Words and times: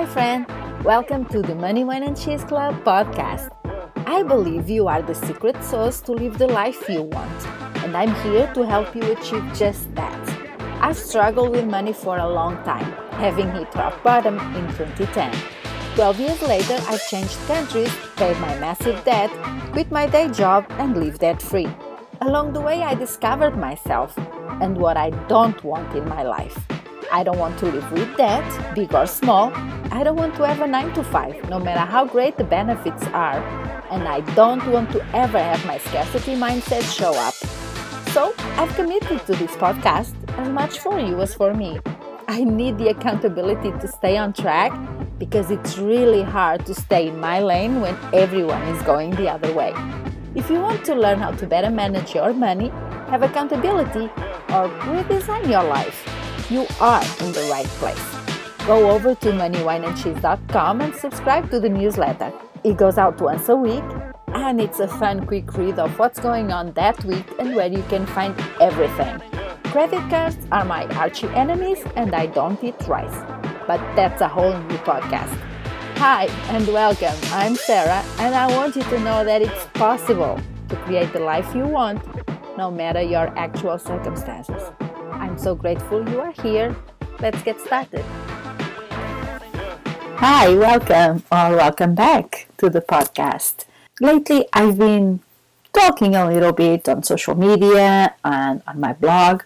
Hi, 0.00 0.06
friend. 0.06 0.46
Welcome 0.82 1.26
to 1.26 1.42
the 1.42 1.54
Money, 1.54 1.84
Wine, 1.84 2.02
and 2.02 2.18
Cheese 2.18 2.42
Club 2.42 2.74
podcast. 2.84 3.50
I 4.06 4.22
believe 4.22 4.70
you 4.70 4.88
are 4.88 5.02
the 5.02 5.14
secret 5.14 5.62
sauce 5.62 6.00
to 6.00 6.12
live 6.12 6.38
the 6.38 6.46
life 6.46 6.88
you 6.88 7.02
want, 7.02 7.46
and 7.84 7.94
I'm 7.94 8.14
here 8.22 8.50
to 8.54 8.64
help 8.64 8.96
you 8.96 9.02
achieve 9.12 9.44
just 9.52 9.94
that. 9.96 10.22
I've 10.80 10.96
struggled 10.96 11.50
with 11.50 11.66
money 11.66 11.92
for 11.92 12.16
a 12.16 12.26
long 12.26 12.56
time, 12.64 12.90
having 13.20 13.52
hit 13.52 13.74
rock 13.74 14.02
bottom 14.02 14.38
in 14.56 14.66
2010. 14.68 15.36
12 15.96 16.18
years 16.18 16.40
later, 16.48 16.78
I've 16.88 17.06
changed 17.08 17.36
countries, 17.46 17.94
paid 18.16 18.38
my 18.38 18.58
massive 18.58 19.04
debt, 19.04 19.30
quit 19.72 19.90
my 19.90 20.06
day 20.06 20.28
job, 20.28 20.64
and 20.78 20.96
live 20.96 21.18
debt 21.18 21.42
free. 21.42 21.68
Along 22.22 22.54
the 22.54 22.62
way, 22.62 22.82
I 22.82 22.94
discovered 22.94 23.58
myself 23.58 24.16
and 24.62 24.78
what 24.78 24.96
I 24.96 25.10
don't 25.28 25.62
want 25.62 25.94
in 25.94 26.08
my 26.08 26.22
life. 26.22 26.58
I 27.12 27.22
don't 27.22 27.38
want 27.38 27.58
to 27.58 27.66
live 27.66 27.92
with 27.92 28.16
debt, 28.16 28.74
big 28.74 28.94
or 28.94 29.06
small. 29.06 29.52
I 29.92 30.04
don't 30.04 30.16
want 30.16 30.36
to 30.36 30.46
have 30.46 30.60
a 30.60 30.66
9 30.68 30.92
to 30.94 31.02
5, 31.02 31.50
no 31.50 31.58
matter 31.58 31.80
how 31.80 32.04
great 32.04 32.36
the 32.36 32.44
benefits 32.44 33.02
are. 33.08 33.42
And 33.90 34.06
I 34.06 34.20
don't 34.34 34.64
want 34.70 34.92
to 34.92 35.04
ever 35.16 35.38
have 35.38 35.66
my 35.66 35.78
scarcity 35.78 36.36
mindset 36.36 36.82
show 36.96 37.12
up. 37.14 37.34
So 38.14 38.32
I've 38.56 38.72
committed 38.76 39.26
to 39.26 39.34
this 39.34 39.50
podcast 39.56 40.14
as 40.38 40.48
much 40.48 40.78
for 40.78 41.00
you 41.00 41.20
as 41.20 41.34
for 41.34 41.52
me. 41.52 41.80
I 42.28 42.44
need 42.44 42.78
the 42.78 42.90
accountability 42.90 43.72
to 43.72 43.88
stay 43.88 44.16
on 44.16 44.32
track 44.32 44.72
because 45.18 45.50
it's 45.50 45.76
really 45.76 46.22
hard 46.22 46.64
to 46.66 46.74
stay 46.74 47.08
in 47.08 47.18
my 47.18 47.40
lane 47.40 47.80
when 47.80 47.96
everyone 48.12 48.62
is 48.68 48.80
going 48.82 49.10
the 49.16 49.28
other 49.28 49.52
way. 49.52 49.74
If 50.36 50.48
you 50.48 50.60
want 50.60 50.84
to 50.84 50.94
learn 50.94 51.18
how 51.18 51.32
to 51.32 51.46
better 51.48 51.70
manage 51.70 52.14
your 52.14 52.32
money, 52.32 52.68
have 53.10 53.24
accountability, 53.24 54.04
or 54.54 54.68
redesign 54.86 55.50
your 55.50 55.64
life, 55.64 55.98
you 56.48 56.64
are 56.80 57.02
in 57.20 57.32
the 57.32 57.48
right 57.50 57.66
place. 57.80 58.09
Go 58.66 58.90
over 58.90 59.14
to 59.14 59.32
moneywineandcheese.com 59.32 60.80
and 60.82 60.94
subscribe 60.94 61.50
to 61.50 61.58
the 61.60 61.68
newsletter. 61.68 62.30
It 62.62 62.76
goes 62.76 62.98
out 62.98 63.18
once 63.20 63.48
a 63.48 63.56
week 63.56 63.82
and 64.28 64.60
it's 64.60 64.80
a 64.80 64.86
fun 64.86 65.26
quick 65.26 65.56
read 65.56 65.78
of 65.78 65.98
what's 65.98 66.20
going 66.20 66.52
on 66.52 66.72
that 66.74 67.02
week 67.04 67.24
and 67.38 67.56
where 67.56 67.68
you 67.68 67.82
can 67.88 68.04
find 68.04 68.38
everything. 68.60 69.18
Credit 69.64 70.08
cards 70.10 70.36
are 70.52 70.66
my 70.66 70.84
archie 70.96 71.28
enemies 71.28 71.82
and 71.96 72.14
I 72.14 72.26
don't 72.26 72.62
eat 72.62 72.76
rice. 72.86 73.24
But 73.66 73.80
that's 73.96 74.20
a 74.20 74.28
whole 74.28 74.52
new 74.52 74.76
podcast. 74.78 75.34
Hi 75.96 76.26
and 76.50 76.66
welcome. 76.68 77.16
I'm 77.32 77.56
Sarah 77.56 78.04
and 78.18 78.34
I 78.34 78.54
want 78.54 78.76
you 78.76 78.82
to 78.82 79.00
know 79.00 79.24
that 79.24 79.40
it's 79.40 79.66
possible 79.72 80.38
to 80.68 80.76
create 80.76 81.12
the 81.14 81.20
life 81.20 81.54
you 81.54 81.66
want 81.66 82.02
no 82.58 82.70
matter 82.70 83.00
your 83.00 83.28
actual 83.38 83.78
circumstances. 83.78 84.62
I'm 85.12 85.38
so 85.38 85.54
grateful 85.54 86.06
you 86.08 86.20
are 86.20 86.32
here. 86.32 86.76
Let's 87.20 87.42
get 87.42 87.58
started. 87.60 88.04
Hi, 90.22 90.52
welcome 90.54 91.22
or 91.32 91.56
welcome 91.56 91.94
back 91.94 92.46
to 92.58 92.68
the 92.68 92.82
podcast. 92.82 93.64
Lately, 94.02 94.46
I've 94.52 94.76
been 94.76 95.20
talking 95.72 96.14
a 96.14 96.28
little 96.30 96.52
bit 96.52 96.90
on 96.90 97.02
social 97.04 97.34
media 97.34 98.14
and 98.22 98.62
on 98.66 98.80
my 98.80 98.92
blog 98.92 99.44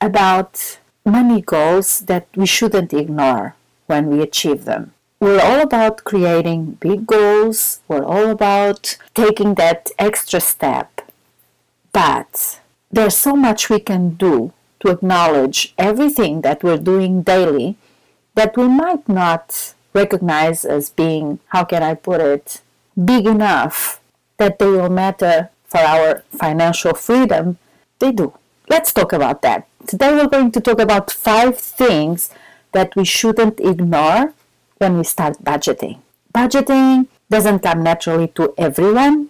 about 0.00 0.80
money 1.06 1.40
goals 1.40 2.00
that 2.00 2.26
we 2.34 2.44
shouldn't 2.44 2.92
ignore 2.92 3.54
when 3.86 4.08
we 4.08 4.20
achieve 4.20 4.64
them. 4.64 4.94
We're 5.20 5.40
all 5.40 5.60
about 5.60 6.02
creating 6.02 6.78
big 6.80 7.06
goals, 7.06 7.82
we're 7.86 8.04
all 8.04 8.30
about 8.30 8.98
taking 9.14 9.54
that 9.54 9.92
extra 9.96 10.40
step. 10.40 11.02
But 11.92 12.58
there's 12.90 13.16
so 13.16 13.36
much 13.36 13.70
we 13.70 13.78
can 13.78 14.16
do 14.16 14.52
to 14.80 14.90
acknowledge 14.90 15.72
everything 15.78 16.40
that 16.40 16.64
we're 16.64 16.78
doing 16.78 17.22
daily 17.22 17.76
that 18.34 18.56
we 18.56 18.68
might 18.68 19.08
not 19.08 19.74
recognize 19.94 20.64
as 20.64 20.90
being, 20.90 21.38
how 21.48 21.64
can 21.64 21.82
I 21.82 21.94
put 21.94 22.20
it, 22.20 22.62
big 22.96 23.26
enough 23.26 24.00
that 24.38 24.58
they 24.58 24.66
will 24.66 24.88
matter 24.88 25.50
for 25.64 25.78
our 25.78 26.24
financial 26.30 26.94
freedom. 26.94 27.58
They 27.98 28.12
do. 28.12 28.32
Let's 28.68 28.92
talk 28.92 29.12
about 29.12 29.42
that. 29.42 29.66
Today 29.86 30.14
we're 30.14 30.28
going 30.28 30.52
to 30.52 30.60
talk 30.60 30.80
about 30.80 31.10
five 31.10 31.58
things 31.58 32.30
that 32.72 32.96
we 32.96 33.04
shouldn't 33.04 33.60
ignore 33.60 34.32
when 34.78 34.98
we 34.98 35.04
start 35.04 35.42
budgeting. 35.44 35.98
Budgeting 36.34 37.08
doesn't 37.30 37.60
come 37.60 37.82
naturally 37.82 38.28
to 38.28 38.54
everyone. 38.56 39.28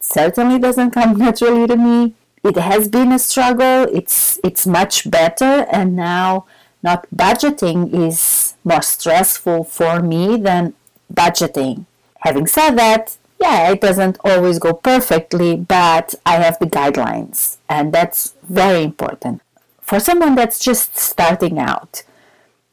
Certainly 0.00 0.58
doesn't 0.60 0.90
come 0.90 1.16
naturally 1.26 1.66
to 1.66 1.76
me 1.76 2.14
it 2.44 2.56
has 2.56 2.88
been 2.88 3.12
a 3.12 3.18
struggle. 3.18 3.86
It's 3.92 4.38
it's 4.44 4.66
much 4.66 5.10
better, 5.10 5.66
and 5.70 5.96
now 5.96 6.46
not 6.82 7.06
budgeting 7.14 7.92
is 7.92 8.54
more 8.64 8.82
stressful 8.82 9.64
for 9.64 10.00
me 10.00 10.36
than 10.36 10.74
budgeting. 11.12 11.86
Having 12.20 12.46
said 12.46 12.76
that, 12.76 13.16
yeah, 13.40 13.70
it 13.70 13.80
doesn't 13.80 14.18
always 14.24 14.58
go 14.58 14.72
perfectly, 14.72 15.56
but 15.56 16.14
I 16.26 16.36
have 16.36 16.58
the 16.58 16.66
guidelines, 16.66 17.58
and 17.68 17.92
that's 17.92 18.34
very 18.48 18.82
important. 18.82 19.42
For 19.80 20.00
someone 20.00 20.34
that's 20.34 20.58
just 20.58 20.96
starting 20.96 21.58
out, 21.58 22.02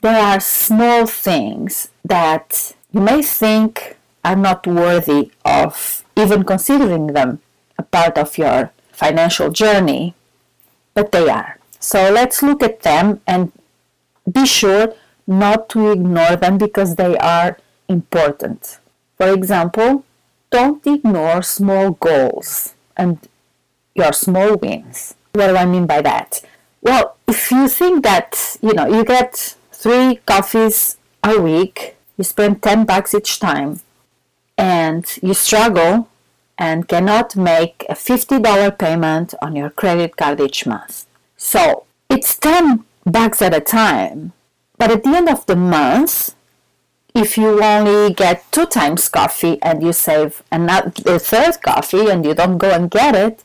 there 0.01 0.19
are 0.19 0.39
small 0.39 1.05
things 1.05 1.89
that 2.03 2.73
you 2.91 3.01
may 3.01 3.21
think 3.21 3.97
are 4.23 4.35
not 4.35 4.65
worthy 4.65 5.31
of 5.43 6.03
even 6.15 6.43
considering 6.43 7.07
them 7.07 7.39
a 7.77 7.83
part 7.83 8.17
of 8.17 8.37
your 8.37 8.71
financial 8.91 9.49
journey, 9.51 10.15
but 10.93 11.11
they 11.11 11.29
are. 11.29 11.59
So 11.79 12.11
let's 12.11 12.41
look 12.41 12.63
at 12.63 12.81
them 12.81 13.21
and 13.27 13.51
be 14.31 14.45
sure 14.45 14.93
not 15.27 15.69
to 15.69 15.91
ignore 15.91 16.35
them 16.35 16.57
because 16.57 16.95
they 16.95 17.17
are 17.17 17.57
important. 17.87 18.79
For 19.17 19.33
example, 19.33 20.03
don't 20.51 20.85
ignore 20.85 21.41
small 21.41 21.91
goals 21.91 22.75
and 22.95 23.19
your 23.93 24.13
small 24.13 24.55
wins. 24.57 25.15
What 25.33 25.47
do 25.47 25.57
I 25.57 25.65
mean 25.65 25.85
by 25.85 26.01
that? 26.01 26.41
Well, 26.81 27.17
if 27.27 27.51
you 27.51 27.67
think 27.67 28.03
that, 28.03 28.57
you 28.61 28.73
know, 28.73 28.87
you 28.87 29.03
get 29.03 29.55
three 29.71 30.17
coffees 30.25 30.97
a 31.23 31.39
week, 31.39 31.95
you 32.17 32.23
spend 32.23 32.61
10 32.61 32.85
bucks 32.85 33.13
each 33.13 33.39
time, 33.39 33.81
and 34.57 35.05
you 35.21 35.33
struggle 35.33 36.07
and 36.57 36.87
cannot 36.87 37.35
make 37.35 37.85
a 37.89 37.93
$50 37.93 38.77
payment 38.77 39.33
on 39.41 39.55
your 39.55 39.69
credit 39.69 40.15
card 40.15 40.39
each 40.39 40.65
month. 40.65 41.05
So 41.35 41.85
it's 42.09 42.37
10 42.37 42.85
bucks 43.05 43.41
at 43.41 43.53
a 43.53 43.61
time. 43.61 44.33
But 44.77 44.91
at 44.91 45.03
the 45.03 45.15
end 45.15 45.29
of 45.29 45.45
the 45.45 45.55
month, 45.55 46.35
if 47.13 47.37
you 47.37 47.63
only 47.63 48.13
get 48.13 48.51
two 48.51 48.65
times 48.65 49.07
coffee 49.07 49.61
and 49.61 49.81
you 49.81 49.93
save 49.93 50.43
another 50.51 50.89
the 50.89 51.17
third 51.17 51.61
coffee 51.61 52.09
and 52.09 52.25
you 52.25 52.33
don't 52.33 52.57
go 52.57 52.71
and 52.71 52.91
get 52.91 53.15
it, 53.15 53.43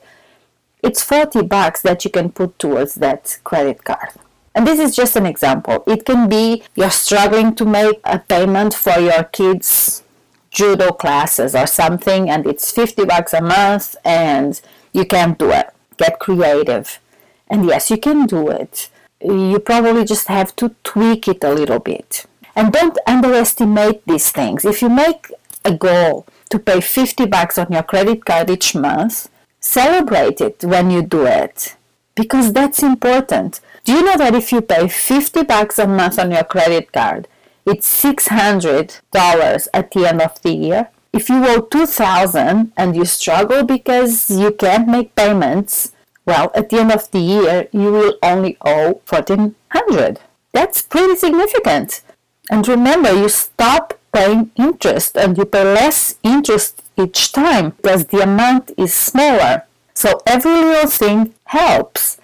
it's 0.82 1.03
40 1.03 1.43
bucks 1.43 1.82
that 1.82 2.04
you 2.04 2.10
can 2.10 2.32
put 2.32 2.59
towards 2.59 2.97
that 2.97 3.38
credit 3.44 3.84
card. 3.84 4.10
And 4.54 4.66
this 4.66 4.81
is 4.81 4.97
just 4.97 5.15
an 5.15 5.26
example. 5.26 5.84
It 5.87 6.04
can 6.04 6.28
be 6.28 6.65
you're 6.75 6.91
struggling 6.91 7.54
to 7.54 7.65
make 7.65 8.00
a 8.03 8.19
payment 8.19 8.75
for 8.75 8.99
your 8.99 9.25
kids' 9.25 10.03
judo 10.50 10.91
classes 10.91 11.54
or 11.54 11.69
something 11.69 12.28
and 12.28 12.47
it's 12.47 12.72
50 12.72 13.04
bucks 13.04 13.32
a 13.32 13.41
month 13.41 13.94
and 14.04 14.60
you 14.93 15.04
can't 15.04 15.38
do 15.38 15.50
it. 15.50 15.69
Get 15.97 16.19
creative. 16.19 16.99
And 17.47 17.66
yes, 17.66 17.91
you 17.91 17.99
can 17.99 18.26
do 18.26 18.49
it. 18.49 18.91
You 19.22 19.58
probably 19.58 20.04
just 20.04 20.28
have 20.28 20.54
to 20.56 20.75
tweak 20.84 21.28
it 21.28 21.44
a 21.44 21.53
little 21.53 21.78
bit. 21.78 22.26
And 22.56 22.72
don't 22.72 22.98
underestimate 23.06 24.06
these 24.06 24.31
things. 24.31 24.64
If 24.64 24.82
you 24.82 24.88
make 24.88 25.31
a 25.64 25.75
goal 25.75 26.26
to 26.50 26.58
pay 26.58 26.81
50 26.81 27.26
bucks 27.26 27.58
on 27.58 27.70
your 27.70 27.82
credit 27.82 28.25
card 28.25 28.50
each 28.50 28.75
month, 28.75 29.28
celebrate 29.60 30.41
it 30.41 30.64
when 30.64 30.91
you 30.91 31.03
do 31.03 31.26
it 31.26 31.76
because 32.20 32.53
that's 32.53 32.82
important. 32.82 33.60
Do 33.84 33.92
you 33.92 34.04
know 34.04 34.16
that 34.19 34.34
if 34.34 34.53
you 34.53 34.60
pay 34.60 34.88
50 34.88 35.44
bucks 35.44 35.78
a 35.78 35.87
month 35.87 36.19
on 36.19 36.31
your 36.31 36.44
credit 36.44 36.93
card, 36.93 37.28
it's 37.64 37.88
$600 38.02 39.69
at 39.72 39.90
the 39.90 40.06
end 40.06 40.20
of 40.20 40.40
the 40.43 40.52
year. 40.52 40.90
If 41.12 41.28
you 41.28 41.44
owe 41.46 41.61
2000 41.62 42.72
and 42.76 42.96
you 42.96 43.05
struggle 43.05 43.64
because 43.64 44.31
you 44.31 44.52
can't 44.52 44.88
make 44.88 45.14
payments, 45.14 45.93
well, 46.31 46.50
at 46.55 46.69
the 46.69 46.79
end 46.79 46.93
of 46.93 47.11
the 47.11 47.19
year, 47.35 47.69
you 47.73 47.91
will 47.97 48.15
only 48.23 48.56
owe 48.65 49.00
1400 49.09 50.21
That's 50.53 50.82
pretty 50.82 51.17
significant. 51.17 52.03
And 52.50 52.67
remember, 52.67 53.12
you 53.12 53.29
stop 53.29 53.99
paying 54.12 54.50
interest 54.56 55.17
and 55.17 55.37
you 55.38 55.44
pay 55.44 55.65
less 55.65 56.17
interest 56.23 56.82
each 56.97 57.32
time 57.32 57.71
because 57.71 58.06
the 58.06 58.21
amount 58.23 58.73
is 58.77 58.93
smaller. 58.93 59.65
So 59.94 60.21
every 60.27 60.59
little 60.71 60.91
thing 60.91 61.35
helps. 61.44 62.19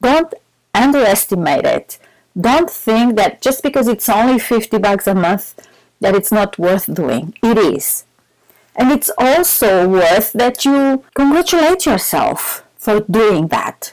Don't 0.00 0.32
underestimate 0.74 1.66
it 1.66 1.98
don't 2.38 2.70
think 2.70 3.16
that 3.16 3.42
just 3.42 3.62
because 3.62 3.88
it's 3.88 4.08
only 4.08 4.38
50 4.38 4.78
bucks 4.78 5.06
a 5.06 5.14
month 5.14 5.54
that 6.00 6.14
it's 6.14 6.32
not 6.32 6.58
worth 6.58 6.92
doing. 6.92 7.34
It 7.42 7.58
is. 7.58 8.04
And 8.74 8.90
it's 8.90 9.10
also 9.18 9.88
worth 9.88 10.32
that 10.32 10.64
you 10.64 11.04
congratulate 11.14 11.84
yourself 11.84 12.64
for 12.82 12.98
doing 13.18 13.46
that 13.46 13.92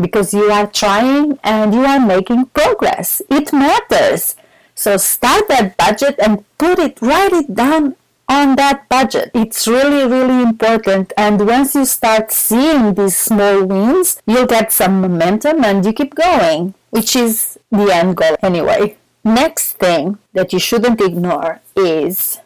because 0.00 0.32
you 0.32 0.50
are 0.50 0.66
trying 0.66 1.38
and 1.44 1.74
you 1.74 1.84
are 1.84 2.00
making 2.00 2.46
progress. 2.46 3.20
It 3.28 3.52
matters. 3.52 4.36
So 4.74 4.96
start 4.96 5.48
that 5.48 5.76
budget 5.76 6.16
and 6.18 6.44
put 6.56 6.78
it, 6.78 7.02
write 7.02 7.34
it 7.34 7.54
down 7.54 7.96
on 8.26 8.56
that 8.56 8.88
budget. 8.88 9.30
It's 9.34 9.68
really, 9.68 10.10
really 10.10 10.42
important. 10.42 11.12
And 11.18 11.46
once 11.46 11.74
you 11.74 11.84
start 11.84 12.32
seeing 12.32 12.94
these 12.94 13.16
small 13.16 13.66
wins, 13.66 14.22
you'll 14.26 14.46
get 14.46 14.72
some 14.72 15.02
momentum 15.02 15.62
and 15.62 15.84
you 15.84 15.92
keep 15.92 16.14
going, 16.14 16.72
which 16.88 17.14
is 17.14 17.58
the 17.70 17.92
end 17.92 18.16
goal 18.16 18.36
anyway. 18.42 18.96
Next 19.22 19.74
thing 19.74 20.16
that 20.32 20.54
you 20.54 20.58
shouldn't 20.58 21.02
ignore 21.02 21.60
is 21.76 22.38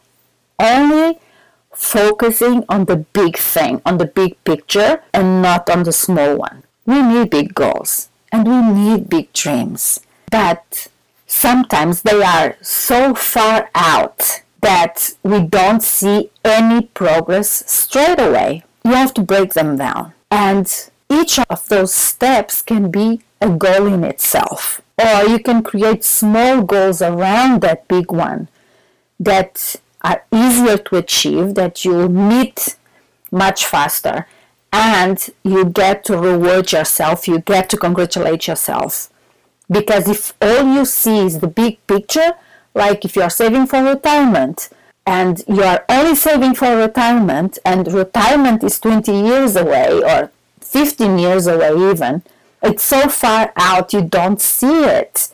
only 0.58 1.20
focusing 1.76 2.64
on 2.68 2.84
the 2.86 2.96
big 2.96 3.36
thing, 3.36 3.80
on 3.84 3.98
the 3.98 4.06
big 4.06 4.42
picture, 4.44 5.02
and 5.12 5.42
not 5.42 5.68
on 5.70 5.82
the 5.82 5.92
small 5.92 6.36
one. 6.36 6.62
We 6.86 7.02
need 7.02 7.30
big 7.30 7.54
goals 7.54 8.08
and 8.30 8.46
we 8.46 8.60
need 8.60 9.08
big 9.08 9.32
dreams, 9.32 10.00
but 10.30 10.88
sometimes 11.26 12.02
they 12.02 12.22
are 12.22 12.56
so 12.60 13.14
far 13.14 13.70
out 13.74 14.42
that 14.60 15.12
we 15.22 15.40
don't 15.40 15.82
see 15.82 16.30
any 16.44 16.86
progress 16.86 17.70
straight 17.70 18.18
away. 18.18 18.64
You 18.84 18.92
have 18.92 19.14
to 19.14 19.22
break 19.22 19.54
them 19.54 19.76
down. 19.76 20.14
And 20.30 20.66
each 21.10 21.38
of 21.38 21.68
those 21.68 21.94
steps 21.94 22.62
can 22.62 22.90
be 22.90 23.20
a 23.40 23.50
goal 23.50 23.86
in 23.86 24.04
itself. 24.04 24.80
Or 24.98 25.24
you 25.24 25.38
can 25.38 25.62
create 25.62 26.04
small 26.04 26.62
goals 26.62 27.02
around 27.02 27.60
that 27.60 27.86
big 27.88 28.10
one 28.10 28.48
that 29.20 29.76
are 30.04 30.22
easier 30.32 30.76
to 30.76 30.96
achieve, 30.96 31.54
that 31.54 31.84
you 31.84 32.08
meet 32.08 32.76
much 33.32 33.64
faster, 33.66 34.26
and 34.72 35.30
you 35.42 35.64
get 35.64 36.04
to 36.04 36.16
reward 36.18 36.70
yourself, 36.70 37.26
you 37.26 37.40
get 37.40 37.70
to 37.70 37.76
congratulate 37.76 38.46
yourself. 38.46 39.10
Because 39.70 40.08
if 40.08 40.34
all 40.40 40.74
you 40.74 40.84
see 40.84 41.18
is 41.20 41.40
the 41.40 41.48
big 41.48 41.84
picture, 41.86 42.32
like 42.74 43.04
if 43.04 43.16
you 43.16 43.22
are 43.22 43.30
saving 43.30 43.66
for 43.66 43.82
retirement 43.82 44.68
and 45.06 45.44
you 45.46 45.62
are 45.62 45.84
only 45.88 46.14
saving 46.14 46.54
for 46.54 46.76
retirement 46.76 47.58
and 47.64 47.92
retirement 47.92 48.64
is 48.64 48.80
20 48.80 49.12
years 49.12 49.56
away 49.56 50.02
or 50.02 50.30
15 50.60 51.18
years 51.18 51.46
away 51.46 51.70
even 51.90 52.22
it's 52.62 52.82
so 52.82 53.08
far 53.08 53.52
out 53.56 53.92
you 53.92 54.02
don't 54.02 54.40
see 54.40 54.84
it 54.84 55.28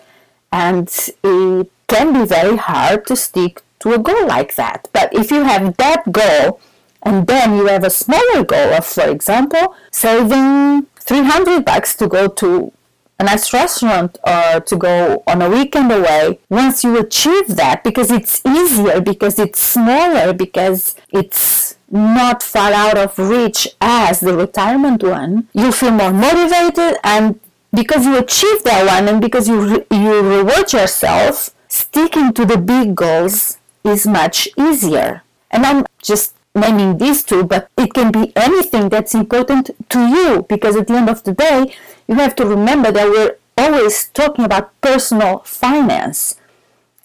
and 0.52 0.88
it 1.22 1.70
can 1.86 2.12
be 2.12 2.26
very 2.26 2.56
hard 2.56 3.06
to 3.06 3.16
stick 3.16 3.62
to 3.80 3.94
a 3.94 3.98
goal 3.98 4.26
like 4.26 4.54
that. 4.56 4.88
But 4.92 5.12
if 5.14 5.30
you 5.30 5.42
have 5.44 5.76
that 5.76 6.10
goal 6.12 6.60
and 7.02 7.26
then 7.26 7.56
you 7.56 7.66
have 7.66 7.84
a 7.84 7.90
smaller 7.90 8.44
goal 8.44 8.74
of 8.74 8.86
for 8.86 9.08
example 9.08 9.74
saving 9.90 10.86
300 10.96 11.64
bucks 11.64 11.94
to 11.96 12.06
go 12.06 12.28
to 12.28 12.72
a 13.18 13.24
nice 13.24 13.52
restaurant 13.52 14.18
or 14.26 14.60
to 14.60 14.76
go 14.76 15.22
on 15.26 15.42
a 15.42 15.50
weekend 15.50 15.92
away, 15.92 16.38
once 16.48 16.82
you 16.82 16.96
achieve 16.98 17.48
that, 17.48 17.84
because 17.84 18.10
it's 18.10 18.40
easier, 18.46 19.00
because 19.00 19.38
it's 19.38 19.60
smaller, 19.60 20.32
because 20.32 20.94
it's 21.10 21.76
not 21.90 22.42
far 22.42 22.72
out 22.72 22.96
of 22.96 23.18
reach 23.18 23.68
as 23.80 24.20
the 24.20 24.34
retirement 24.34 25.02
one, 25.02 25.48
you 25.52 25.70
feel 25.70 25.90
more 25.90 26.12
motivated 26.12 26.96
and 27.04 27.38
because 27.74 28.06
you 28.06 28.16
achieve 28.16 28.62
that 28.64 28.86
one 28.86 29.06
and 29.06 29.20
because 29.20 29.48
you 29.48 29.60
re- 29.60 29.86
you 29.90 30.20
reward 30.38 30.72
yourself, 30.72 31.50
sticking 31.68 32.32
to 32.32 32.46
the 32.46 32.56
big 32.56 32.94
goals 32.94 33.58
is 33.84 34.06
much 34.06 34.48
easier. 34.56 35.22
And 35.50 35.66
I'm 35.66 35.84
just 36.02 36.34
naming 36.54 36.98
these 36.98 37.22
two, 37.22 37.44
but 37.44 37.68
it 37.76 37.94
can 37.94 38.10
be 38.10 38.32
anything 38.36 38.88
that's 38.88 39.14
important 39.14 39.70
to 39.88 40.06
you 40.06 40.46
because 40.48 40.76
at 40.76 40.86
the 40.86 40.94
end 40.94 41.08
of 41.08 41.24
the 41.24 41.32
day, 41.32 41.74
you 42.08 42.14
have 42.16 42.34
to 42.36 42.46
remember 42.46 42.90
that 42.92 43.08
we're 43.08 43.36
always 43.56 44.08
talking 44.08 44.44
about 44.44 44.78
personal 44.80 45.40
finance. 45.40 46.36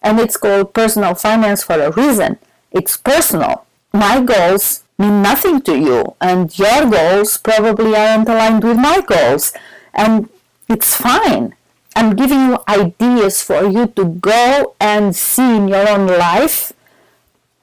And 0.02 0.20
it's 0.20 0.38
called 0.38 0.74
personal 0.74 1.16
finance 1.16 1.64
for 1.64 1.80
a 1.80 1.92
reason. 1.92 2.38
It's 2.72 2.98
personal. 2.98 3.66
My 3.94 4.22
goals 4.22 4.84
mean 4.98 5.22
nothing 5.22 5.62
to 5.62 5.78
you, 5.78 6.16
and 6.22 6.58
your 6.58 6.90
goals 6.90 7.38
probably 7.38 7.96
aren't 7.96 8.30
aligned 8.30 8.64
with 8.64 8.78
my 8.78 9.02
goals. 9.02 9.54
And 9.94 10.30
it's 10.68 10.96
fine. 10.96 11.55
I'm 11.96 12.16
giving 12.16 12.40
you 12.50 12.58
ideas 12.68 13.42
for 13.42 13.66
you 13.66 13.88
to 13.88 14.06
go 14.06 14.76
and 14.80 15.16
see 15.16 15.56
in 15.56 15.68
your 15.68 15.88
own 15.88 16.08
life 16.08 16.74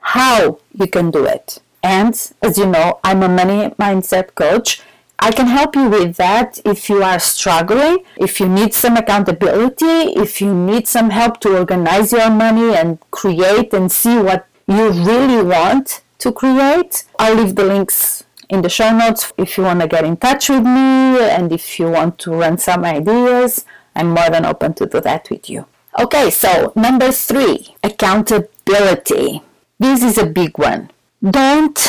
how 0.01 0.59
you 0.73 0.87
can 0.87 1.11
do 1.11 1.25
it. 1.27 1.61
And 1.83 2.15
as 2.43 2.59
you 2.59 2.67
know, 2.67 3.01
I'm 3.05 3.23
a 3.23 3.29
money 3.29 3.69
mindset 3.79 4.35
coach. 4.35 4.81
I 5.19 5.31
can 5.31 5.47
help 5.47 5.77
you 5.77 5.89
with 5.89 6.17
that 6.17 6.61
if 6.65 6.89
you 6.89 7.03
are 7.03 7.21
struggling, 7.21 7.99
if 8.17 8.41
you 8.41 8.49
need 8.49 8.75
some 8.75 8.97
accountability, 8.97 10.15
if 10.25 10.41
you 10.41 10.53
need 10.53 10.89
some 10.89 11.11
help 11.11 11.39
to 11.41 11.57
organize 11.59 12.13
your 12.13 12.31
money 12.31 12.75
and 12.75 12.99
create 13.11 13.73
and 13.73 13.93
see 13.93 14.19
what 14.19 14.47
you 14.67 14.91
really 14.91 15.43
want 15.43 16.01
to 16.19 16.33
create. 16.33 17.05
I'll 17.19 17.35
leave 17.35 17.55
the 17.55 17.65
links 17.65 18.25
in 18.49 18.63
the 18.63 18.69
show 18.69 18.97
notes 18.97 19.33
if 19.37 19.57
you 19.57 19.65
want 19.65 19.81
to 19.81 19.89
get 19.89 20.05
in 20.05 20.17
touch 20.17 20.49
with 20.49 20.65
me 20.65 21.21
and 21.21 21.53
if 21.53 21.79
you 21.79 21.91
want 21.91 22.19
to 22.21 22.33
run 22.33 22.59
some 22.59 22.85
ideas. 22.85 23.65
I'm 23.95 24.11
more 24.11 24.31
than 24.31 24.47
open 24.47 24.75
to 24.75 24.87
do 24.87 25.01
that 25.01 25.29
with 25.31 25.51
you. 25.51 25.67
Okay, 25.99 26.31
so 26.31 26.73
number 26.75 27.13
three, 27.13 27.77
accountability. 27.83 29.43
This 29.79 30.03
is 30.03 30.19
a 30.19 30.27
big 30.27 30.59
one 30.59 30.91
don't 31.23 31.89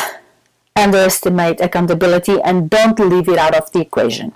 underestimate 0.75 1.59
accountability 1.59 2.39
and 2.41 2.69
don't 2.69 2.99
leave 2.99 3.27
it 3.27 3.37
out 3.37 3.55
of 3.55 3.71
the 3.71 3.79
equation. 3.81 4.33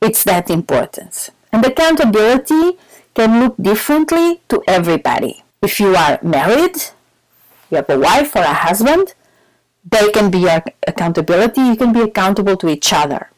It's 0.00 0.24
that 0.24 0.50
important. 0.50 1.30
And 1.52 1.64
accountability 1.64 2.78
can 3.14 3.40
look 3.40 3.56
differently 3.56 4.42
to 4.48 4.62
everybody. 4.66 5.42
If 5.62 5.80
you 5.80 5.96
are 5.96 6.18
married, 6.22 6.76
you 7.70 7.76
have 7.76 7.88
a 7.88 7.98
wife 7.98 8.36
or 8.36 8.42
a 8.42 8.52
husband, 8.52 9.14
they 9.90 10.10
can 10.10 10.30
be 10.30 10.38
your 10.38 10.62
accountability. 10.86 11.60
You 11.62 11.76
can 11.76 11.92
be 11.92 12.00
accountable 12.00 12.56
to 12.58 12.68
each 12.68 12.92
other. 12.92 13.30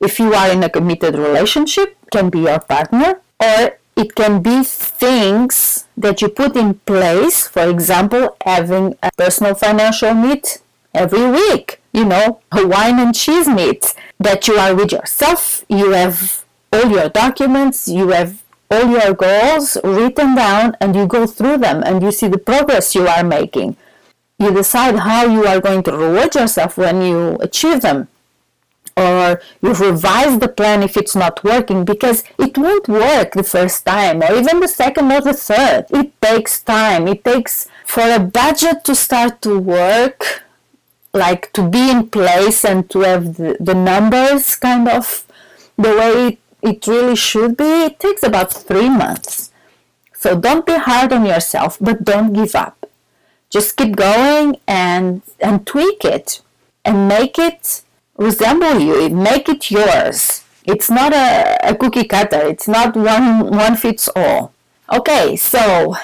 If 0.00 0.18
you 0.18 0.34
are 0.34 0.50
in 0.50 0.62
a 0.62 0.70
committed 0.70 1.14
relationship, 1.14 1.96
can 2.10 2.30
be 2.30 2.40
your 2.40 2.60
partner, 2.60 3.20
or 3.40 3.78
it 3.96 4.14
can 4.14 4.42
be 4.42 4.62
things 4.64 5.86
that 5.96 6.20
you 6.20 6.28
put 6.28 6.56
in 6.56 6.74
place, 6.74 7.46
for 7.46 7.68
example, 7.68 8.36
having 8.44 8.96
a 9.02 9.10
personal 9.16 9.54
financial 9.54 10.14
meet 10.14 10.58
every 10.94 11.30
week, 11.30 11.80
you 11.92 12.04
know, 12.04 12.40
a 12.52 12.66
wine 12.66 12.98
and 12.98 13.14
cheese 13.14 13.48
meet 13.48 13.94
that 14.18 14.46
you 14.48 14.54
are 14.54 14.74
with 14.74 14.92
yourself, 14.92 15.64
you 15.68 15.90
have 15.90 16.44
all 16.72 16.88
your 16.90 17.08
documents, 17.08 17.88
you 17.88 18.08
have 18.08 18.42
all 18.70 18.88
your 18.88 19.14
goals 19.14 19.76
written 19.84 20.34
down, 20.34 20.76
and 20.80 20.96
you 20.96 21.06
go 21.06 21.26
through 21.26 21.58
them 21.58 21.82
and 21.84 22.02
you 22.02 22.10
see 22.10 22.28
the 22.28 22.38
progress 22.38 22.94
you 22.94 23.06
are 23.06 23.24
making. 23.24 23.76
You 24.38 24.50
decide 24.52 24.96
how 24.98 25.26
you 25.26 25.46
are 25.46 25.60
going 25.60 25.84
to 25.84 25.92
reward 25.92 26.34
yourself 26.34 26.76
when 26.76 27.02
you 27.02 27.36
achieve 27.40 27.82
them 27.82 28.08
or 28.96 29.40
you 29.60 29.72
revise 29.72 30.38
the 30.38 30.48
plan 30.48 30.82
if 30.82 30.96
it's 30.96 31.16
not 31.16 31.42
working 31.42 31.84
because 31.84 32.22
it 32.38 32.56
won't 32.56 32.88
work 32.88 33.32
the 33.32 33.42
first 33.42 33.84
time 33.84 34.22
or 34.22 34.32
even 34.34 34.60
the 34.60 34.68
second 34.68 35.10
or 35.10 35.20
the 35.20 35.32
third. 35.32 35.86
It 35.90 36.20
takes 36.20 36.60
time. 36.62 37.08
It 37.08 37.24
takes 37.24 37.68
for 37.84 38.02
a 38.02 38.20
budget 38.20 38.84
to 38.84 38.94
start 38.94 39.42
to 39.42 39.58
work, 39.58 40.44
like 41.12 41.52
to 41.54 41.68
be 41.68 41.90
in 41.90 42.08
place 42.08 42.64
and 42.64 42.88
to 42.90 43.00
have 43.00 43.36
the, 43.36 43.56
the 43.60 43.74
numbers 43.74 44.56
kind 44.56 44.88
of 44.88 45.26
the 45.76 45.90
way 45.90 46.26
it, 46.28 46.38
it 46.62 46.86
really 46.86 47.16
should 47.16 47.56
be. 47.56 47.84
It 47.84 47.98
takes 47.98 48.22
about 48.22 48.52
three 48.52 48.88
months. 48.88 49.50
So 50.14 50.38
don't 50.38 50.64
be 50.64 50.78
hard 50.78 51.12
on 51.12 51.26
yourself, 51.26 51.78
but 51.80 52.04
don't 52.04 52.32
give 52.32 52.54
up. 52.54 52.88
Just 53.50 53.76
keep 53.76 53.94
going 53.94 54.58
and 54.66 55.22
and 55.38 55.66
tweak 55.66 56.04
it 56.04 56.40
and 56.84 57.08
make 57.08 57.38
it 57.38 57.82
resemble 58.16 58.78
you, 58.80 59.08
make 59.10 59.48
it 59.48 59.70
yours. 59.70 60.44
It's 60.64 60.90
not 60.90 61.12
a, 61.12 61.58
a 61.62 61.74
cookie 61.74 62.04
cutter, 62.04 62.46
it's 62.46 62.68
not 62.68 62.96
one, 62.96 63.50
one 63.50 63.76
fits 63.76 64.08
all. 64.14 64.52
Okay, 64.92 65.36
so 65.36 65.94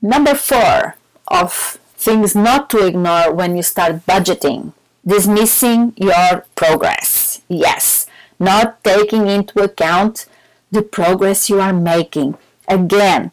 number 0.00 0.34
four 0.34 0.96
of 1.28 1.78
things 1.96 2.34
not 2.34 2.68
to 2.70 2.86
ignore 2.86 3.32
when 3.32 3.56
you 3.56 3.62
start 3.62 4.06
budgeting 4.06 4.72
dismissing 5.06 5.92
your 5.96 6.44
progress. 6.54 7.42
Yes, 7.48 8.06
not 8.38 8.82
taking 8.84 9.26
into 9.26 9.60
account 9.62 10.26
the 10.70 10.82
progress 10.82 11.50
you 11.50 11.60
are 11.60 11.72
making. 11.72 12.36
Again, 12.68 13.32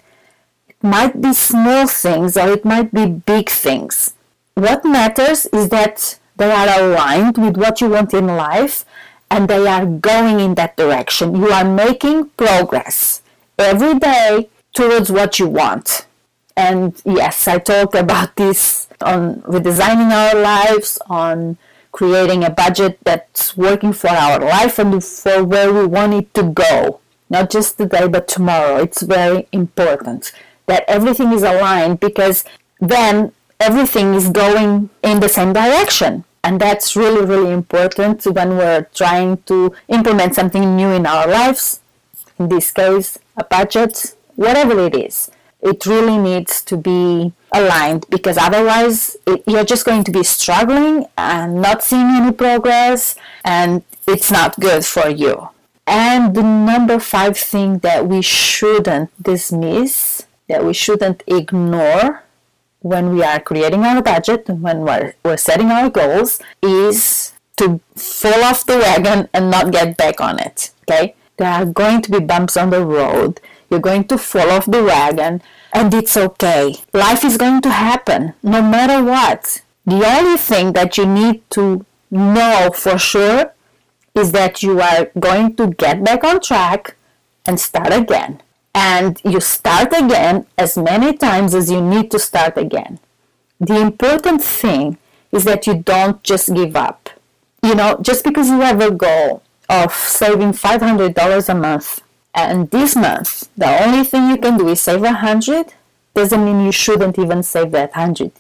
it 0.68 0.76
might 0.82 1.22
be 1.22 1.34
small 1.34 1.88
things 1.88 2.36
or 2.36 2.50
it 2.50 2.66
might 2.66 2.94
be 2.94 3.06
big 3.06 3.50
things. 3.50 4.14
What 4.56 4.84
matters 4.84 5.46
is 5.48 5.70
that 5.70 6.19
they 6.40 6.52
are 6.52 6.82
aligned 6.82 7.38
with 7.38 7.58
what 7.58 7.82
you 7.82 7.90
want 7.90 8.14
in 8.14 8.28
life 8.28 8.86
and 9.30 9.48
they 9.48 9.68
are 9.68 9.86
going 9.86 10.40
in 10.40 10.56
that 10.56 10.76
direction. 10.76 11.36
You 11.36 11.50
are 11.52 11.66
making 11.66 12.30
progress 12.30 13.22
every 13.58 14.00
day 14.00 14.50
towards 14.74 15.12
what 15.12 15.38
you 15.38 15.48
want. 15.48 16.08
And 16.56 17.00
yes, 17.06 17.48
I 17.48 17.60
talked 17.60 17.96
about 17.96 18.36
this 18.36 18.88
on 19.02 19.42
redesigning 19.42 20.12
our 20.12 20.42
lives, 20.42 20.98
on 21.08 21.58
creating 21.92 22.44
a 22.44 22.50
budget 22.50 23.00
that's 23.04 23.58
working 23.58 23.94
for 23.94 24.10
our 24.10 24.40
life 24.40 24.80
and 24.80 25.04
for 25.04 25.44
where 25.44 25.74
we 25.74 25.86
want 25.86 26.14
it 26.14 26.34
to 26.36 26.44
go. 26.44 27.00
Not 27.30 27.50
just 27.50 27.78
today, 27.78 28.08
but 28.08 28.28
tomorrow. 28.28 28.78
It's 28.78 29.02
very 29.02 29.48
important 29.52 30.32
that 30.66 30.84
everything 30.88 31.32
is 31.32 31.44
aligned 31.44 32.00
because 32.00 32.44
then 32.80 33.32
everything 33.60 34.14
is 34.14 34.30
going 34.30 34.90
in 35.04 35.20
the 35.20 35.30
same 35.30 35.54
direction. 35.54 36.24
And 36.44 36.60
that's 36.60 36.96
really, 36.96 37.26
really 37.26 37.52
important 37.52 38.26
when 38.26 38.58
we're 38.58 38.88
trying 38.94 39.38
to 39.44 39.74
implement 39.88 40.36
something 40.36 40.76
new 40.76 40.90
in 40.90 41.06
our 41.06 41.28
lives. 41.28 41.82
In 42.38 42.50
this 42.50 42.72
case, 42.72 43.20
a 43.36 43.44
budget, 43.44 44.16
whatever 44.36 44.80
it 44.80 44.96
is. 44.96 45.30
It 45.62 45.86
really 45.86 46.18
needs 46.18 46.62
to 46.64 46.78
be 46.78 47.34
aligned 47.52 48.06
because 48.10 48.38
otherwise 48.38 49.18
you're 49.46 49.66
just 49.66 49.86
going 49.86 50.04
to 50.06 50.12
be 50.12 50.24
struggling 50.24 51.06
and 51.18 51.62
not 51.62 51.84
seeing 51.84 52.08
any 52.08 52.32
progress 52.32 53.16
and 53.44 53.84
it's 54.08 54.32
not 54.32 54.60
good 54.60 54.86
for 54.86 55.10
you. 55.10 55.50
And 55.86 56.36
the 56.36 56.44
number 56.44 57.00
five 57.00 57.38
thing 57.38 57.80
that 57.80 58.08
we 58.08 58.22
shouldn't 58.22 59.12
dismiss, 59.22 60.26
that 60.48 60.64
we 60.64 60.74
shouldn't 60.74 61.24
ignore 61.28 62.24
when 62.82 63.14
we 63.14 63.24
are 63.24 63.40
creating 63.40 63.84
our 63.84 64.02
budget, 64.02 64.48
when 64.48 64.82
we're, 64.82 65.14
we're 65.24 65.38
setting 65.38 65.72
our 65.72 65.90
goals, 65.90 66.40
is 66.62 67.34
to 67.58 67.80
fall 67.96 68.44
off 68.44 68.66
the 68.66 68.78
wagon 68.78 69.28
and 69.34 69.52
not 69.52 69.72
get 69.72 69.98
back 69.98 70.22
on 70.22 70.40
it. 70.40 70.72
Okay? 70.84 71.16
There 71.38 71.50
are 71.50 71.66
going 71.66 72.02
to 72.04 72.12
be 72.12 72.20
bumps 72.20 72.58
on 72.58 72.70
the 72.70 72.86
road. 72.86 73.42
You're 73.70 73.80
going 73.80 74.06
to 74.06 74.18
fall 74.18 74.50
off 74.50 74.66
the 74.66 74.84
wagon, 74.84 75.42
and 75.74 75.94
it's 75.94 76.18
okay. 76.18 76.76
Life 76.94 77.24
is 77.24 77.38
going 77.38 77.62
to 77.62 77.70
happen 77.70 78.34
no 78.42 78.62
matter 78.62 79.04
what. 79.04 79.62
The 79.86 80.06
only 80.06 80.38
thing 80.38 80.74
that 80.74 80.98
you 80.98 81.06
need 81.06 81.50
to 81.52 81.86
know 82.12 82.72
for 82.74 82.98
sure 82.98 83.54
is 84.16 84.32
that 84.32 84.64
you 84.64 84.82
are 84.82 85.12
going 85.20 85.56
to 85.58 85.68
get 85.68 86.04
back 86.04 86.24
on 86.24 86.40
track 86.42 86.96
and 87.46 87.60
start 87.60 87.94
again 87.94 88.42
and 88.74 89.20
you 89.24 89.40
start 89.40 89.94
again 89.94 90.46
as 90.58 90.78
many 90.78 91.16
times 91.18 91.56
as 91.56 91.72
you 91.72 91.82
need 91.82 92.12
to 92.12 92.20
start 92.20 92.58
again. 92.58 93.00
The 93.60 93.80
important 93.80 94.44
thing 94.44 94.98
is 95.32 95.44
that 95.44 95.68
you 95.68 95.76
don't 95.76 96.22
just 96.24 96.54
give 96.54 96.76
up. 96.76 97.10
You 97.64 97.76
know, 97.76 97.98
just 98.02 98.24
because 98.24 98.48
you 98.50 98.62
have 98.62 98.82
a 98.82 98.92
goal 98.92 99.44
of 99.70 99.94
saving 99.94 100.54
$500 100.54 101.50
a 101.50 101.56
month 101.56 102.02
and 102.34 102.70
this 102.72 102.96
month 102.96 103.50
the 103.58 103.84
only 103.84 104.04
thing 104.04 104.30
you 104.30 104.38
can 104.38 104.58
do 104.58 104.68
is 104.70 104.82
save 104.82 105.02
100 105.02 105.74
doesn't 106.14 106.46
mean 106.46 106.66
you 106.66 106.72
shouldn't 106.72 107.20
even 107.20 107.44
save 107.44 107.72
that 107.72 107.92
100. 107.92 108.32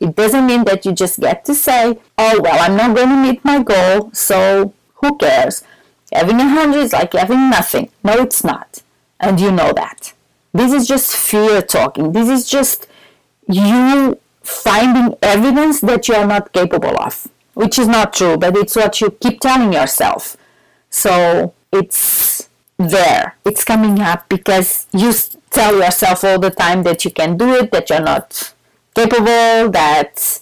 It 0.00 0.14
doesn't 0.14 0.46
mean 0.46 0.64
that 0.64 0.86
you 0.86 0.92
just 0.92 1.18
get 1.18 1.44
to 1.46 1.54
say, 1.54 1.98
oh, 2.16 2.40
well, 2.40 2.58
I'm 2.60 2.76
not 2.76 2.94
going 2.94 3.08
to 3.08 3.16
meet 3.16 3.44
my 3.44 3.62
goal, 3.62 4.10
so 4.12 4.72
who 4.94 5.16
cares? 5.18 5.64
Having 6.12 6.36
a 6.36 6.44
100 6.44 6.78
is 6.78 6.92
like 6.92 7.12
having 7.12 7.50
nothing. 7.50 7.90
No, 8.02 8.14
it's 8.14 8.44
not 8.44 8.82
and 9.20 9.40
you 9.40 9.50
know 9.50 9.72
that. 9.72 10.12
This 10.52 10.72
is 10.72 10.88
just 10.88 11.16
fear 11.16 11.62
talking. 11.62 12.12
This 12.12 12.28
is 12.28 12.48
just 12.48 12.86
you 13.48 14.18
finding 14.42 15.16
evidence 15.22 15.80
that 15.80 16.08
you 16.08 16.14
are 16.14 16.26
not 16.26 16.52
capable 16.52 17.00
of, 17.00 17.28
which 17.54 17.78
is 17.78 17.86
not 17.86 18.12
true, 18.12 18.36
but 18.36 18.56
it's 18.56 18.76
what 18.76 19.00
you 19.00 19.10
keep 19.10 19.40
telling 19.40 19.72
yourself. 19.72 20.36
So 20.90 21.52
it's 21.72 22.48
there, 22.78 23.36
it's 23.44 23.64
coming 23.64 24.00
up 24.00 24.28
because 24.28 24.86
you 24.92 25.12
tell 25.50 25.78
yourself 25.78 26.24
all 26.24 26.38
the 26.38 26.50
time 26.50 26.82
that 26.84 27.04
you 27.04 27.10
can 27.10 27.36
do 27.36 27.54
it, 27.54 27.72
that 27.72 27.90
you're 27.90 28.00
not 28.00 28.54
capable, 28.94 29.70
that 29.70 30.40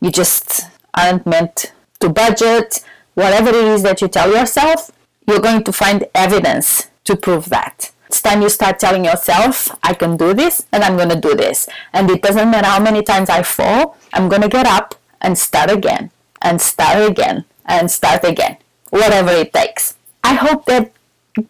you 0.00 0.10
just 0.10 0.62
aren't 0.94 1.26
meant 1.26 1.72
to 2.00 2.08
budget. 2.08 2.84
Whatever 3.14 3.48
it 3.48 3.54
is 3.54 3.82
that 3.82 4.02
you 4.02 4.08
tell 4.08 4.30
yourself, 4.30 4.90
you're 5.26 5.40
going 5.40 5.64
to 5.64 5.72
find 5.72 6.04
evidence 6.14 6.88
to 7.04 7.16
prove 7.16 7.48
that. 7.48 7.90
Time 8.26 8.42
you 8.42 8.48
start 8.48 8.80
telling 8.80 9.04
yourself, 9.04 9.70
I 9.84 9.94
can 9.94 10.16
do 10.16 10.34
this 10.34 10.66
and 10.72 10.82
I'm 10.82 10.96
going 10.96 11.10
to 11.10 11.20
do 11.20 11.36
this. 11.36 11.68
And 11.92 12.10
it 12.10 12.22
doesn't 12.22 12.50
matter 12.50 12.66
how 12.66 12.80
many 12.80 13.00
times 13.04 13.30
I 13.30 13.44
fall, 13.44 13.96
I'm 14.12 14.28
going 14.28 14.42
to 14.42 14.48
get 14.48 14.66
up 14.66 14.96
and 15.20 15.38
start 15.38 15.70
again 15.70 16.10
and 16.42 16.60
start 16.60 17.08
again 17.08 17.44
and 17.66 17.88
start 17.88 18.24
again, 18.24 18.56
whatever 18.90 19.30
it 19.30 19.52
takes. 19.52 19.94
I 20.24 20.34
hope 20.34 20.64
that 20.66 20.90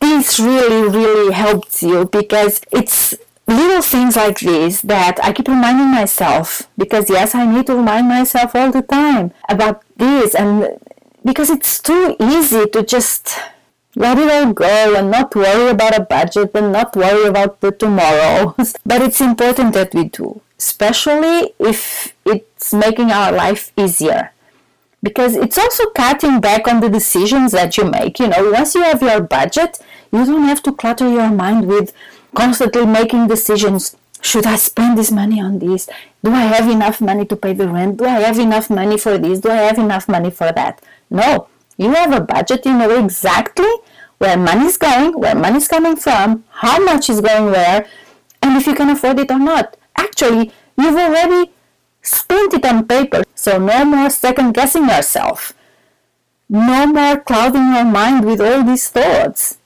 this 0.00 0.38
really, 0.38 0.86
really 0.90 1.32
helps 1.32 1.82
you 1.82 2.04
because 2.04 2.60
it's 2.70 3.14
little 3.46 3.80
things 3.80 4.14
like 4.16 4.40
this 4.40 4.82
that 4.82 5.18
I 5.24 5.32
keep 5.32 5.48
reminding 5.48 5.90
myself 5.90 6.68
because 6.76 7.08
yes, 7.08 7.34
I 7.34 7.46
need 7.46 7.68
to 7.68 7.76
remind 7.76 8.06
myself 8.06 8.54
all 8.54 8.70
the 8.70 8.82
time 8.82 9.32
about 9.48 9.82
this 9.96 10.34
and 10.34 10.78
because 11.24 11.48
it's 11.48 11.80
too 11.80 12.16
easy 12.20 12.66
to 12.66 12.82
just 12.82 13.38
let 13.96 14.18
it 14.18 14.30
all 14.30 14.52
go 14.52 14.94
and 14.94 15.10
not 15.10 15.34
worry 15.34 15.70
about 15.70 15.98
a 15.98 16.02
budget 16.02 16.50
and 16.54 16.70
not 16.70 16.94
worry 16.94 17.26
about 17.26 17.60
the 17.62 17.72
tomorrow. 17.72 18.54
but 18.86 19.00
it's 19.00 19.22
important 19.22 19.72
that 19.72 19.94
we 19.94 20.04
do, 20.04 20.42
especially 20.58 21.54
if 21.58 22.14
it's 22.26 22.74
making 22.74 23.10
our 23.10 23.32
life 23.32 23.72
easier. 23.76 24.32
Because 25.02 25.34
it's 25.34 25.56
also 25.56 25.86
cutting 25.90 26.40
back 26.40 26.68
on 26.68 26.80
the 26.80 26.90
decisions 26.90 27.52
that 27.52 27.78
you 27.78 27.84
make. 27.84 28.18
You 28.18 28.28
know, 28.28 28.50
once 28.50 28.74
you 28.74 28.82
have 28.82 29.00
your 29.00 29.20
budget, 29.20 29.78
you 30.12 30.26
don't 30.26 30.44
have 30.44 30.62
to 30.64 30.72
clutter 30.72 31.08
your 31.08 31.30
mind 31.30 31.66
with 31.66 31.92
constantly 32.34 32.84
making 32.84 33.28
decisions. 33.28 33.96
Should 34.20 34.46
I 34.46 34.56
spend 34.56 34.98
this 34.98 35.10
money 35.10 35.40
on 35.40 35.58
this? 35.58 35.88
Do 36.22 36.32
I 36.32 36.42
have 36.42 36.68
enough 36.68 37.00
money 37.00 37.24
to 37.26 37.36
pay 37.36 37.54
the 37.54 37.68
rent? 37.68 37.98
Do 37.98 38.04
I 38.04 38.20
have 38.20 38.38
enough 38.38 38.68
money 38.68 38.98
for 38.98 39.16
this? 39.16 39.40
Do 39.40 39.50
I 39.50 39.62
have 39.68 39.78
enough 39.78 40.08
money 40.08 40.30
for 40.30 40.52
that? 40.52 40.82
No, 41.08 41.48
you 41.76 41.90
have 41.92 42.12
a 42.12 42.20
budget, 42.20 42.66
you 42.66 42.72
know 42.72 42.90
exactly 43.04 43.72
where 44.18 44.36
money 44.36 44.66
is 44.66 44.76
going, 44.76 45.18
where 45.18 45.34
money 45.34 45.58
is 45.58 45.68
coming 45.68 45.96
from, 45.96 46.44
how 46.48 46.82
much 46.82 47.10
is 47.10 47.20
going 47.20 47.46
where, 47.46 47.86
and 48.42 48.56
if 48.56 48.66
you 48.66 48.74
can 48.74 48.90
afford 48.90 49.18
it 49.18 49.30
or 49.30 49.38
not. 49.38 49.76
Actually, 49.96 50.52
you've 50.78 50.96
already 50.96 51.52
spent 52.02 52.54
it 52.54 52.64
on 52.64 52.86
paper, 52.86 53.22
so 53.34 53.58
no 53.58 53.84
more 53.84 54.10
second 54.10 54.52
guessing 54.52 54.88
yourself. 54.88 55.52
No 56.48 56.86
more 56.86 57.18
clouding 57.20 57.74
your 57.74 57.84
mind 57.84 58.24
with 58.24 58.40
all 58.40 58.62
these 58.62 58.88
thoughts. 58.88 59.58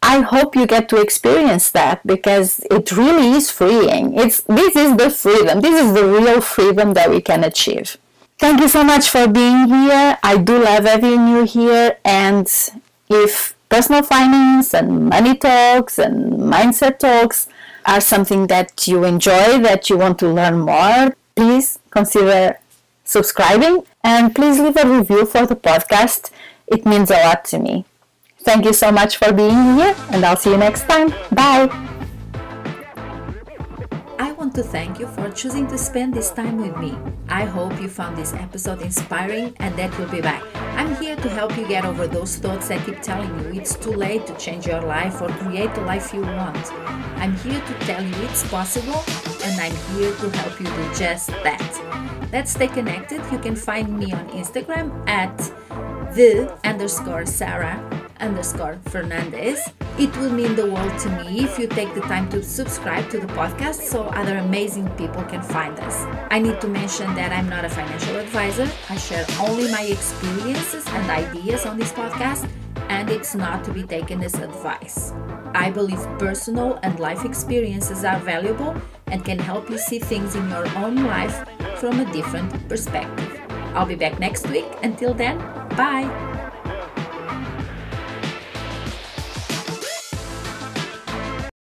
I 0.00 0.20
hope 0.20 0.54
you 0.54 0.66
get 0.66 0.88
to 0.90 1.00
experience 1.00 1.70
that 1.72 2.06
because 2.06 2.60
it 2.70 2.92
really 2.92 3.32
is 3.32 3.50
freeing. 3.50 4.14
It's 4.14 4.42
this 4.42 4.76
is 4.76 4.96
the 4.96 5.10
freedom. 5.10 5.60
This 5.60 5.84
is 5.84 5.92
the 5.92 6.06
real 6.06 6.40
freedom 6.40 6.94
that 6.94 7.10
we 7.10 7.20
can 7.20 7.42
achieve. 7.42 7.96
Thank 8.38 8.60
you 8.60 8.68
so 8.68 8.84
much 8.84 9.08
for 9.08 9.26
being 9.26 9.66
here. 9.68 10.16
I 10.22 10.36
do 10.38 10.62
love 10.62 10.84
having 10.84 11.26
you 11.28 11.44
here 11.44 11.98
and 12.04 12.46
if 13.08 13.56
personal 13.68 14.02
finance 14.02 14.74
and 14.74 15.08
money 15.08 15.36
talks 15.36 15.98
and 15.98 16.32
mindset 16.34 16.98
talks 17.00 17.48
are 17.84 18.00
something 18.00 18.46
that 18.46 18.86
you 18.86 19.04
enjoy, 19.04 19.58
that 19.60 19.90
you 19.90 19.98
want 19.98 20.18
to 20.20 20.28
learn 20.28 20.60
more, 20.60 21.16
please 21.34 21.78
consider 21.90 22.58
subscribing 23.04 23.84
and 24.04 24.34
please 24.34 24.60
leave 24.60 24.76
a 24.76 24.86
review 24.86 25.24
for 25.26 25.46
the 25.46 25.56
podcast. 25.56 26.30
It 26.66 26.86
means 26.86 27.10
a 27.10 27.14
lot 27.14 27.44
to 27.46 27.58
me. 27.58 27.86
Thank 28.40 28.66
you 28.66 28.72
so 28.72 28.92
much 28.92 29.16
for 29.16 29.32
being 29.32 29.76
here, 29.76 29.94
and 30.10 30.24
I'll 30.24 30.36
see 30.36 30.50
you 30.50 30.56
next 30.56 30.88
time. 30.88 31.10
Bye 31.32 31.87
to 34.58 34.64
thank 34.64 34.98
you 34.98 35.06
for 35.06 35.30
choosing 35.30 35.68
to 35.68 35.78
spend 35.78 36.12
this 36.12 36.32
time 36.32 36.56
with 36.56 36.76
me. 36.78 36.92
I 37.28 37.44
hope 37.44 37.80
you 37.80 37.86
found 37.86 38.16
this 38.16 38.34
episode 38.34 38.82
inspiring 38.82 39.54
and 39.60 39.72
that 39.76 39.96
you'll 39.96 40.08
be 40.08 40.20
back. 40.20 40.42
I'm 40.76 40.96
here 40.96 41.14
to 41.14 41.28
help 41.28 41.56
you 41.56 41.64
get 41.68 41.84
over 41.84 42.08
those 42.08 42.38
thoughts 42.38 42.66
that 42.66 42.84
keep 42.84 43.00
telling 43.00 43.30
you 43.38 43.60
it's 43.60 43.76
too 43.76 43.92
late 43.92 44.26
to 44.26 44.34
change 44.34 44.66
your 44.66 44.80
life 44.80 45.22
or 45.22 45.28
create 45.28 45.72
the 45.76 45.82
life 45.82 46.12
you 46.12 46.22
want. 46.22 46.72
I'm 47.22 47.36
here 47.36 47.60
to 47.60 47.74
tell 47.86 48.02
you 48.02 48.12
it's 48.24 48.48
possible 48.48 49.04
and 49.44 49.60
I'm 49.60 49.76
here 49.94 50.12
to 50.16 50.30
help 50.38 50.58
you 50.58 50.66
do 50.66 50.94
just 50.94 51.28
that. 51.46 52.28
Let's 52.32 52.50
stay 52.50 52.66
connected. 52.66 53.22
You 53.30 53.38
can 53.38 53.54
find 53.54 53.96
me 53.96 54.10
on 54.10 54.28
Instagram 54.30 55.08
at 55.08 55.38
the 56.16 56.52
underscore 56.64 57.26
Sarah 57.26 57.78
underscore 58.18 58.80
Fernandez. 58.86 59.70
It 59.98 60.16
will 60.16 60.30
mean 60.30 60.54
the 60.54 60.70
world 60.70 60.96
to 61.00 61.10
me 61.10 61.40
if 61.42 61.58
you 61.58 61.66
take 61.66 61.92
the 61.92 62.02
time 62.02 62.28
to 62.30 62.40
subscribe 62.40 63.10
to 63.10 63.18
the 63.18 63.26
podcast 63.34 63.82
so 63.82 64.04
other 64.04 64.36
amazing 64.36 64.88
people 64.90 65.24
can 65.24 65.42
find 65.42 65.76
us. 65.80 66.06
I 66.30 66.38
need 66.38 66.60
to 66.60 66.68
mention 66.68 67.12
that 67.16 67.32
I'm 67.32 67.48
not 67.48 67.64
a 67.64 67.68
financial 67.68 68.14
advisor. 68.14 68.70
I 68.88 68.96
share 68.96 69.26
only 69.40 69.68
my 69.72 69.82
experiences 69.82 70.86
and 70.86 71.10
ideas 71.10 71.66
on 71.66 71.78
this 71.78 71.90
podcast, 71.90 72.48
and 72.88 73.10
it's 73.10 73.34
not 73.34 73.64
to 73.64 73.72
be 73.72 73.82
taken 73.82 74.22
as 74.22 74.34
advice. 74.34 75.12
I 75.52 75.70
believe 75.72 76.00
personal 76.18 76.78
and 76.84 77.00
life 77.00 77.24
experiences 77.24 78.04
are 78.04 78.20
valuable 78.20 78.76
and 79.08 79.24
can 79.24 79.40
help 79.40 79.68
you 79.68 79.78
see 79.78 79.98
things 79.98 80.36
in 80.36 80.48
your 80.48 80.68
own 80.76 81.06
life 81.06 81.44
from 81.80 81.98
a 81.98 82.12
different 82.12 82.68
perspective. 82.68 83.40
I'll 83.74 83.86
be 83.86 83.96
back 83.96 84.20
next 84.20 84.46
week. 84.48 84.66
Until 84.84 85.12
then, 85.12 85.38
bye. 85.76 86.27